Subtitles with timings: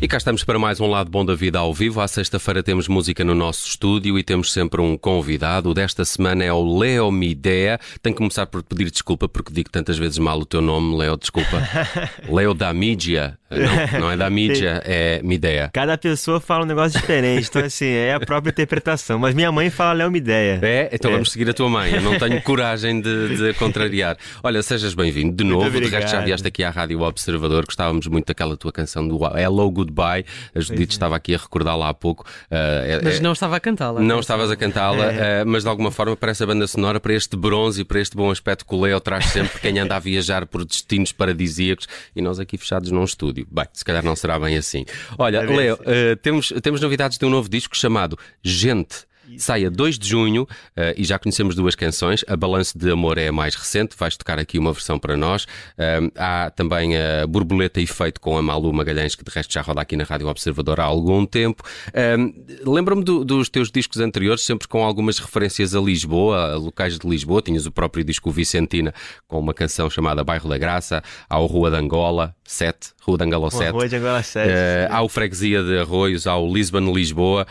[0.00, 2.00] E cá estamos para mais um lado bom da vida ao vivo.
[2.00, 5.70] À sexta-feira temos música no nosso estúdio e temos sempre um convidado.
[5.70, 7.80] O desta semana é o Leo Midea.
[8.00, 11.16] Tenho que começar por pedir desculpa porque digo tantas vezes mal o teu nome, Leo,
[11.16, 11.62] desculpa.
[12.30, 13.36] Leo da mídia.
[13.50, 15.70] Não, não é da mídia, é Midea.
[15.72, 19.18] Cada pessoa fala um negócio diferente, então assim, é a própria interpretação.
[19.18, 20.60] Mas minha mãe fala Léo Mideia.
[20.62, 20.90] É?
[20.92, 21.14] Então é.
[21.14, 21.94] vamos seguir a tua mãe.
[21.94, 24.16] Eu não tenho coragem de, de contrariar.
[24.42, 25.70] Olha, sejas bem-vindo de novo.
[25.70, 27.64] De resto, já vieste aqui à Rádio Observador.
[27.64, 30.24] Gostávamos muito daquela tua canção do Hello Goodbye.
[30.54, 30.94] A Judite é.
[30.94, 32.26] estava aqui a recordá-la há pouco.
[32.50, 34.00] Uh, mas não estava a cantá-la.
[34.00, 37.36] Não estavas a cantá-la, uh, mas de alguma forma parece a banda sonora para este
[37.36, 40.46] bronze e para este bom aspecto que o Leo traz sempre quem anda a viajar
[40.46, 43.37] por destinos paradisíacos e nós aqui fechados num estúdio.
[43.50, 44.84] Bem, se calhar não será bem assim.
[45.18, 49.08] Olha, Leo, uh, temos, temos novidades de um novo disco chamado Gente.
[49.36, 52.24] Sai a 2 de junho uh, e já conhecemos duas canções.
[52.26, 55.44] A Balanço de Amor é a mais recente, vais tocar aqui uma versão para nós.
[55.44, 59.82] Uh, há também a Borboleta Efeito com a Malu Magalhães, que de resto já roda
[59.82, 61.62] aqui na Rádio Observador há algum tempo.
[61.88, 66.98] Uh, Lembro-me do, dos teus discos anteriores, sempre com algumas referências a Lisboa, a locais
[66.98, 67.42] de Lisboa.
[67.42, 68.94] Tinhas o próprio disco Vicentina
[69.26, 73.24] com uma canção chamada Bairro da Graça, há o Rua de Angola, 7, Rua de
[73.24, 73.72] Angola 7.
[73.72, 74.50] Rua de Angola 7.
[74.90, 77.46] há o Freguesia de Arroios, há o Lisbon Lisboa.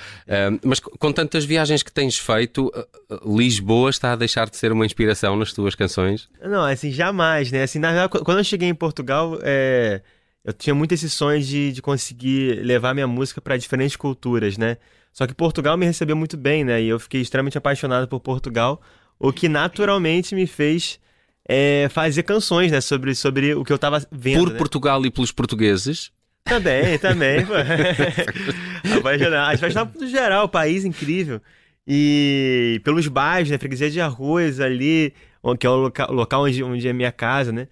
[0.63, 4.71] mas com tantas viagens que tens feito, eh, eh, Lisboa está a deixar de ser
[4.71, 6.27] uma inspiração nas tuas canções?
[6.41, 7.61] Não, assim, jamais, né?
[7.61, 10.01] Assim, na verdade, quando eu cheguei em Portugal, é...
[10.43, 14.77] eu tinha muito esse sonho de, de conseguir levar minha música para diferentes culturas, né?
[15.13, 16.81] Só que Portugal me recebeu muito bem, né?
[16.81, 18.81] E eu fiquei extremamente apaixonado por Portugal,
[19.19, 20.99] o que naturalmente me fez
[21.47, 22.81] é, fazer canções, né?
[22.81, 24.39] Sobre, sobre o que eu estava vendo.
[24.43, 24.57] Por né?
[24.57, 26.11] Portugal e pelos portugueses?
[26.43, 27.39] Também, também.
[28.97, 29.55] apaixonado.
[29.55, 31.41] Apaixonado no geral, país incrível.
[31.87, 33.57] E pelos bairros, né?
[33.57, 35.13] Freguesia de Arroz ali,
[35.57, 37.67] que é o local, local onde, onde é minha casa, né?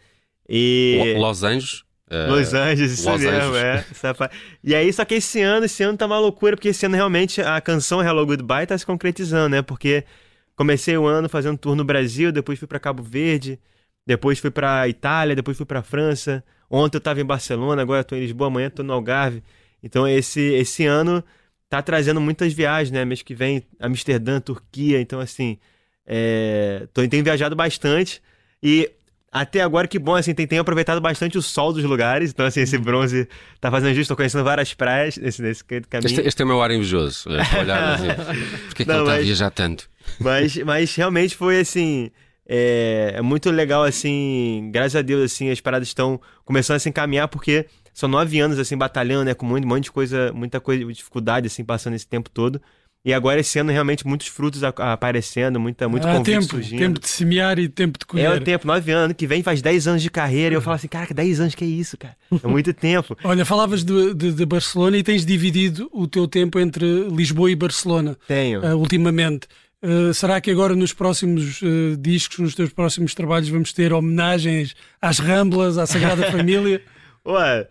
[0.48, 1.16] E...
[1.18, 1.84] Los Angeles?
[2.10, 4.04] Uh, Los Angeles, isso Los mesmo, Angeles.
[4.04, 4.30] é.
[4.64, 7.42] E aí, só que esse ano, esse ano tá uma loucura, porque esse ano realmente
[7.42, 9.62] a canção Hello Goodbye tá se concretizando, né?
[9.64, 10.06] Porque
[10.56, 13.60] comecei o ano fazendo tour no Brasil, depois fui para Cabo Verde,
[14.06, 16.44] depois fui para Itália, depois fui para França.
[16.70, 19.44] Ontem eu tava em Barcelona, agora eu tô em Lisboa, amanhã tô no Algarve.
[19.82, 21.24] Então esse, esse ano
[21.70, 23.04] tá trazendo muitas viagens, né?
[23.06, 25.02] Mês que vem, Amsterdã, Turquia.
[25.02, 25.58] Então, assim,
[26.06, 26.88] é...
[26.94, 28.22] Tô, tenho viajado bastante.
[28.62, 28.90] E
[29.32, 32.32] até agora, que bom, assim, tem, tenho aproveitado bastante o sol dos lugares.
[32.32, 33.28] Então, assim, esse bronze
[33.60, 34.10] tá fazendo justo.
[34.10, 36.06] Tô conhecendo várias praias nesse, nesse caminho.
[36.06, 37.30] Este, este é o meu ar invejoso.
[37.30, 38.08] Olhar assim.
[38.70, 39.90] Por que, é que ele está a viajar tanto?
[40.20, 42.12] Mas, mas realmente foi assim.
[42.48, 44.70] É, é, muito legal, assim.
[44.72, 48.60] Graças a Deus, assim, as paradas estão começando a se encaminhar, porque são nove anos
[48.60, 52.06] assim batalhando, né, com muito, um monte de coisa, muita coisa, dificuldade assim passando esse
[52.06, 52.62] tempo todo.
[53.06, 56.80] E agora esse ano realmente muitos frutos aparecendo, muita, muito ah, tempo, surgindo.
[56.80, 58.26] Tempo de semear e tempo de colher.
[58.26, 60.56] É o tempo, nove anos, que vem faz dez anos de carreira.
[60.56, 62.18] E eu falo assim, cara, dez anos que é isso, cara?
[62.44, 63.16] É muito tempo.
[63.24, 67.56] Olha, falavas de, de, de, Barcelona e tens dividido o teu tempo entre Lisboa e
[67.56, 68.18] Barcelona.
[68.28, 68.62] Tenho.
[68.62, 69.48] Uh, ultimamente.
[69.84, 74.76] Uh, será que agora nos próximos uh, discos, nos teus próximos trabalhos, vamos ter homenagens
[75.02, 76.82] às Ramblas, à Sagrada Família?
[77.26, 77.68] Ué,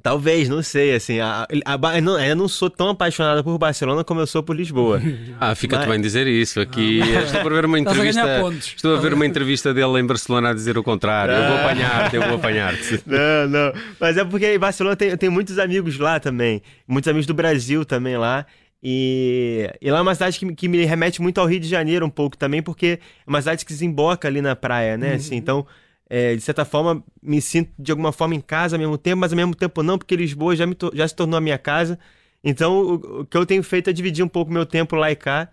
[0.00, 3.58] Talvez, não sei, assim, a, a, a, eu, não, eu não sou tão apaixonada por
[3.58, 5.00] Barcelona como eu sou por Lisboa.
[5.40, 5.88] Ah, fica-te Mas...
[5.88, 6.60] bem dizer isso.
[6.60, 8.22] Aqui ah, estou a ver uma entrevista.
[8.22, 11.32] A estou a ver uma entrevista dele em Barcelona a dizer o contrário.
[11.32, 11.64] Eu vou ah.
[11.64, 13.02] apanhar-te, eu vou apanhar-te.
[13.06, 13.72] Não, não.
[13.98, 16.60] Mas é porque em Barcelona tem, tem muitos amigos lá também.
[16.86, 18.44] Muitos amigos do Brasil também lá.
[18.82, 22.06] E, e lá é uma cidade que, que me remete muito ao Rio de Janeiro
[22.06, 25.14] um pouco também, porque é uma cidade que desemboca ali na praia, né?
[25.14, 25.38] Assim, uhum.
[25.38, 25.66] então
[26.12, 29.32] é, de certa forma, me sinto de alguma forma em casa ao mesmo tempo, mas
[29.32, 31.96] ao mesmo tempo não, porque Lisboa já, me já se tornou a minha casa.
[32.42, 35.14] Então, o, o, que eu tenho feito é dividir um pouco meu tempo lá e
[35.14, 35.48] cá.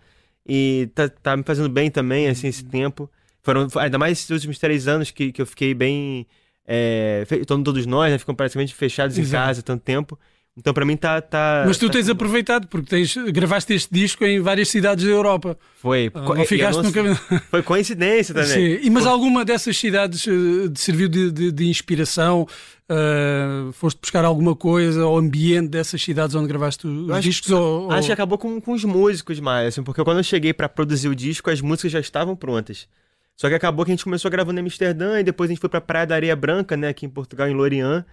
[0.48, 3.08] E tá, tá me fazendo bem também, assim, esse tempo.
[3.44, 6.26] Foram, ainda mais esses últimos três anos que, que eu fiquei bem.
[6.66, 8.18] É, todos nós, né?
[8.18, 9.44] Ficam praticamente fechados Exato.
[9.44, 10.18] em casa tanto tempo.
[10.58, 11.22] Então para mim está.
[11.22, 11.94] Tá, Mas tu tá...
[11.94, 15.56] tens aproveitado, porque tens, gravaste este disco em várias cidades da Europa.
[15.76, 16.10] Foi.
[16.14, 16.84] Ah, não ficaste não...
[16.86, 17.16] nunca...
[17.52, 18.50] Foi coincidência também.
[18.50, 18.80] Sim.
[18.82, 19.12] E, mas Foi...
[19.12, 22.48] alguma dessas cidades uh, serviu de, de, de inspiração?
[22.90, 27.52] Uh, foste buscar alguma coisa ao ambiente dessas cidades onde gravaste os acho, discos?
[27.52, 30.70] Ou, acho que acabou com, com os músicos mais, assim, porque quando eu cheguei para
[30.70, 32.88] produzir o disco, as músicas já estavam prontas.
[33.36, 35.70] Só que acabou que a gente começou gravando em Amsterdã e depois a gente foi
[35.70, 38.04] para Praia da Areia Branca, né, aqui em Portugal, em Lorient.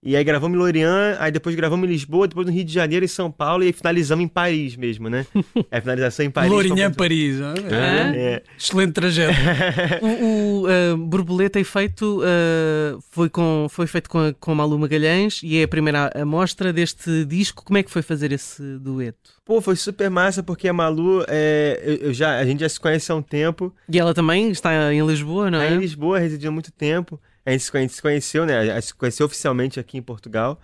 [0.00, 3.04] E aí gravamos em Lorient, aí depois gravamos em Lisboa, depois no Rio de Janeiro
[3.04, 5.26] e São Paulo, e aí finalizamos em Paris mesmo, né?
[5.70, 6.50] É finalização em Paris.
[6.50, 7.36] Lorient, Paris.
[7.70, 8.16] É.
[8.16, 8.42] É.
[8.56, 9.34] Excelente trajeto.
[10.00, 15.40] o, o uh, Borboleta Efeito uh, foi, com, foi feito com, a, com Malu Magalhães
[15.42, 17.64] e é a primeira amostra deste disco.
[17.64, 19.32] Como é que foi fazer esse dueto?
[19.44, 22.78] Pô, foi super massa, porque a Malu, é, eu, eu já, a gente já se
[22.78, 23.74] conhece há um tempo.
[23.88, 25.64] E ela também está em Lisboa, não é?
[25.64, 27.20] Está em Lisboa, residiu há muito tempo.
[27.48, 28.58] A gente, se conheceu, né?
[28.58, 30.60] A gente se conheceu oficialmente aqui em Portugal.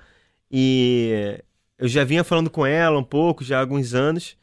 [0.50, 1.40] E
[1.78, 4.36] eu já vinha falando com ela um pouco, já há alguns anos.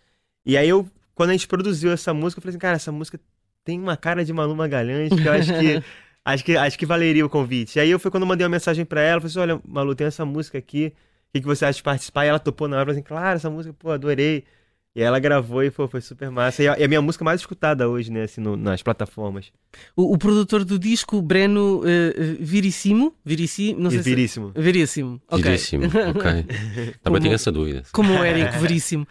[0.46, 3.20] E aí eu, quando a gente produziu essa música, eu falei assim, cara, essa música
[3.64, 5.84] tem uma cara de Malu Magalhães, que eu acho que
[6.26, 7.78] acho que acho que valeria o convite.
[7.78, 9.94] E aí eu foi quando eu mandei uma mensagem para ela, falei assim, olha, Malu,
[9.94, 10.94] tem essa música aqui,
[11.30, 12.26] o que, que você acha de participar?
[12.26, 14.46] E ela topou na hora, falou assim, claro, essa música, pô, adorei.
[14.94, 16.62] E ela gravou e pô, foi super massa.
[16.62, 19.50] E é a minha música mais escutada hoje, né, assim, no, nas plataformas.
[19.96, 21.84] O, o, produtor do disco, Breno uh,
[22.42, 24.52] Virissimo, Virissimo, não sei Viríssimo.
[24.54, 24.62] Se...
[24.62, 25.22] Viríssimo.
[25.30, 25.44] Ok.
[25.44, 26.46] Viríssimo, ok.
[27.02, 27.84] Também tinha essa dúvida.
[27.94, 29.08] Como o Érico Veríssimo.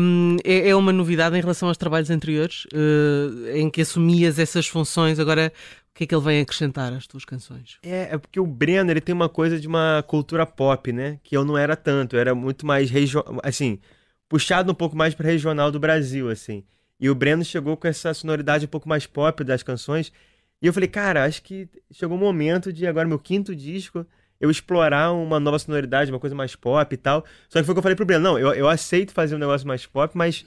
[0.00, 4.68] Um, é, é, uma novidade em relação aos trabalhos anteriores, uh, em que assumias essas
[4.68, 5.18] funções.
[5.18, 5.52] Agora,
[5.90, 7.78] o que é que ele vem acrescentar às tuas canções?
[7.82, 11.18] É, é porque o Breno, ele tem uma coisa de uma cultura pop, né?
[11.24, 12.14] Que eu não era tanto.
[12.14, 13.80] Eu era muito mais regional, assim
[14.28, 16.64] puxado um pouco mais para regional do Brasil, assim.
[16.98, 20.12] E o Breno chegou com essa sonoridade um pouco mais pop das canções.
[20.60, 24.06] E eu falei, cara, acho que chegou o momento de agora, meu quinto disco,
[24.40, 27.24] eu explorar uma nova sonoridade, uma coisa mais pop e tal.
[27.48, 29.38] Só que foi o que eu falei pro Breno, não, eu, eu aceito fazer um
[29.38, 30.44] negócio mais pop, mas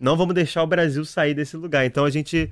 [0.00, 1.84] não vamos deixar o Brasil sair desse lugar.
[1.84, 2.50] Então a gente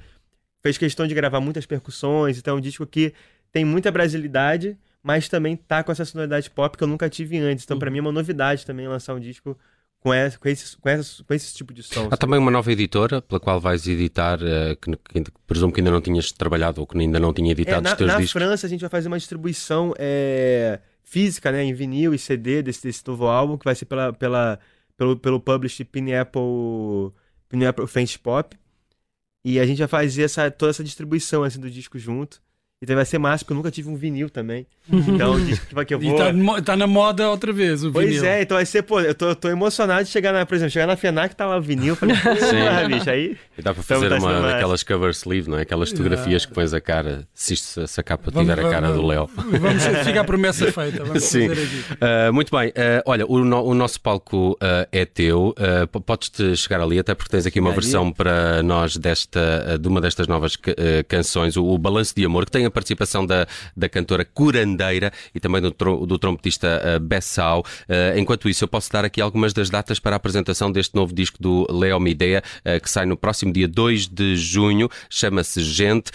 [0.60, 3.14] fez questão de gravar muitas percussões, então é um disco que
[3.50, 7.64] tem muita brasilidade, mas também tá com essa sonoridade pop que eu nunca tive antes.
[7.64, 9.58] Então, para mim é uma novidade também lançar um disco
[10.00, 12.08] com esse, com esse, com esse, com esse tipo de som.
[12.10, 15.90] Há também uma nova editora pela qual vais editar, uh, que, que, presumo que ainda
[15.90, 18.40] não tinhas trabalhado ou que ainda não tinha editado é, na, os teus na discos.
[18.40, 22.62] Na França a gente vai fazer uma distribuição é, física, né, em vinil e CD
[22.62, 24.58] desse, desse novo álbum, que vai ser pela, pela,
[24.96, 27.12] pelo, pelo publish Pineapple,
[27.48, 28.56] Pineapple French Pop.
[29.44, 32.40] E a gente vai fazer essa, toda essa distribuição assim, do disco junto.
[32.80, 34.64] Então vai ser massa, porque eu nunca tive um vinil também.
[34.88, 36.16] Então, que, que eu vou.
[36.16, 38.22] Tá, tá, na moda outra vez o pois vinil.
[38.22, 40.54] Pois é, então vai ser, pô, eu tô, eu tô emocionado de chegar na, por
[40.54, 41.96] exemplo, chegar na FENAC tá lá o vinil.
[41.96, 43.36] Falei, ah, bicho, aí.
[43.58, 45.62] E dá para fazer então, uma daquelas cover sleeve, não é?
[45.62, 48.88] Aquelas fotografias que pões a cara, se, isto, se a capa vamos, tiver a cara
[48.88, 49.28] vamos, do Léo.
[49.34, 51.04] Vamos, ficar a promessa feita.
[51.04, 51.48] Vamos Sim.
[51.48, 55.52] Uh, muito bem, uh, olha, o, no, o, nosso palco uh, é teu.
[56.06, 60.28] Podes-te chegar ali, até porque tens aqui uma versão para nós desta, de uma destas
[60.28, 60.56] novas
[61.08, 65.40] canções, o, o Balanço de Amor, que tem a participação da, da cantora Curandeira e
[65.40, 65.70] também do,
[66.06, 67.64] do trompetista uh, Bessau.
[67.88, 71.14] Uh, enquanto isso, eu posso dar aqui algumas das datas para a apresentação deste novo
[71.14, 76.10] disco do Leo Midea, uh, que sai no próximo dia 2 de junho, chama-se Gente.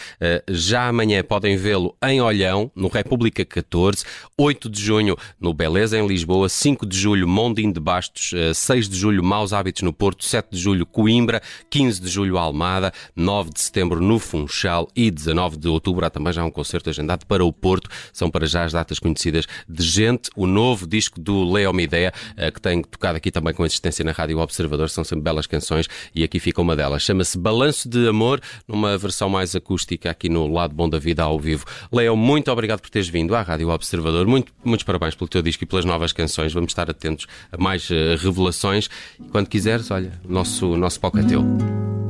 [0.50, 4.06] já amanhã podem vê-lo em Olhão, no República 14,
[4.38, 8.98] 8 de junho no Beleza, em Lisboa, 5 de julho Mondim de Bastos, 6 de
[8.98, 13.62] julho Maus Hábitos no Porto, 7 de julho Coimbra, 15 de julho Almada, 9 de
[13.62, 17.52] setembro no Funchal e 19 de outubro há também já um concerto agendado para o
[17.52, 17.90] Porto.
[18.12, 22.50] São para já as datas conhecidas de Gente, o novo disco do Leo Midea, eh,
[22.50, 24.90] que tem tocado aqui também com existência na Rádio Observador.
[24.90, 27.04] São sempre belas canções e aqui fica uma delas.
[27.04, 31.40] Chama-se Balanço de Amor, numa versão mais acústica aqui no Lado Bom da Vida ao
[31.40, 31.66] vivo.
[31.92, 34.26] Leo, muito obrigado por teres vindo à Rádio Observador.
[34.26, 36.54] Muito, muitos parabéns pelo teu disco e pelas novas canções.
[36.54, 38.90] Vamos estar atentos a mais uh, revelações.
[39.20, 42.03] E quando quiseres, olha, nosso, nosso palco é teu.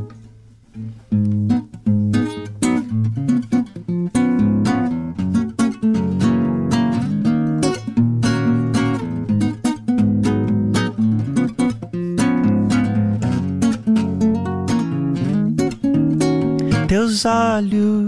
[17.13, 18.00] Teus olhos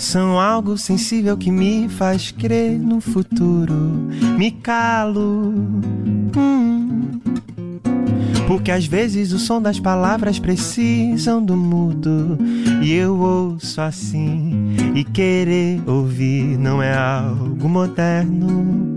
[0.00, 4.08] são algo sensível que me faz crer no futuro.
[4.36, 5.54] Me calo.
[6.36, 7.20] Hum,
[8.48, 12.36] porque às vezes o som das palavras precisam do mudo.
[12.82, 14.74] E eu ouço assim.
[14.96, 18.96] E querer ouvir não é algo moderno.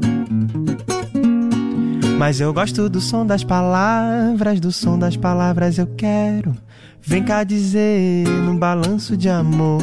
[2.17, 6.57] Mas eu gosto do som das palavras, do som das palavras eu quero
[7.03, 9.81] Vem cá dizer no balanço de amor.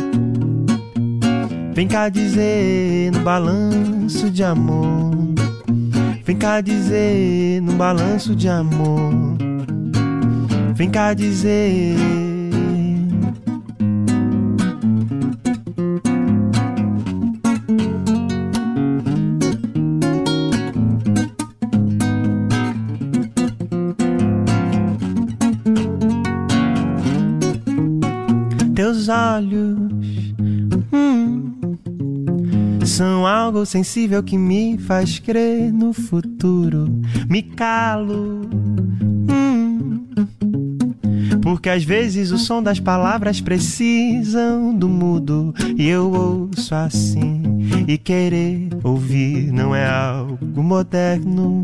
[1.75, 5.11] Vem cá dizer no balanço de amor.
[6.25, 9.37] Vem cá dizer no balanço de amor.
[10.75, 12.28] Vem cá dizer.
[28.79, 29.77] teus olhos
[30.93, 31.53] hum,
[32.87, 36.87] são algo sensível que me faz crer no futuro.
[37.29, 38.43] Me calo.
[39.29, 40.07] Hum,
[41.43, 47.43] porque às vezes o som das palavras precisam do mudo e eu ouço assim.
[47.89, 51.63] E querer ouvir não é algo moderno.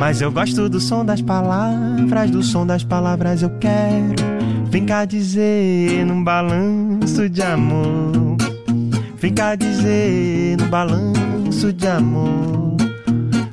[0.00, 4.32] Mas eu gosto do som das palavras, do som das palavras eu quero
[4.72, 8.38] Vem cá dizer num balanço de amor.
[9.18, 12.78] Vem cá dizer no balanço de amor.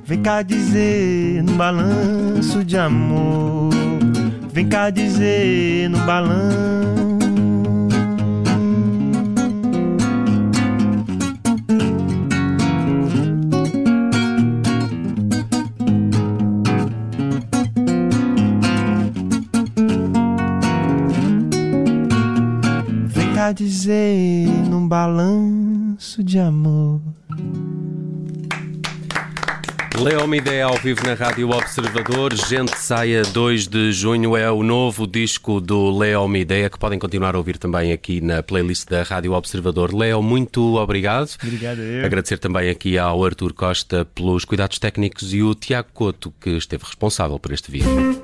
[0.05, 3.69] Vem cá dizer no balanço de amor.
[4.53, 7.18] Vem cá dizer no balanço
[23.53, 27.01] dizer num balanço de amor.
[29.97, 32.33] Leo Ideia ao vivo na Rádio Observador.
[32.33, 37.35] Gente Saia 2 de junho é o novo disco do Leo Ideia que podem continuar
[37.35, 39.93] a ouvir também aqui na playlist da Rádio Observador.
[39.93, 41.35] Leo, muito obrigado.
[41.43, 41.79] Obrigado.
[41.79, 42.05] Eu.
[42.05, 46.85] Agradecer também aqui ao Artur Costa pelos cuidados técnicos e o Tiago Couto que esteve
[46.85, 48.23] responsável por este vídeo.